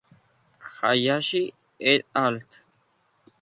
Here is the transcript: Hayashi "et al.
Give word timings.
Hayashi 0.77 1.53
"et 1.79 2.03
al. 2.25 2.43